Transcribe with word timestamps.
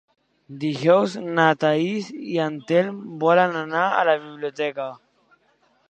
Dijous 0.61 1.17
na 1.39 1.45
Thaís 1.63 2.07
i 2.37 2.39
en 2.47 2.57
Telm 2.73 2.99
volen 3.25 3.57
anar 3.63 3.87
a 4.01 4.05
la 4.11 4.19
biblioteca. 4.27 4.93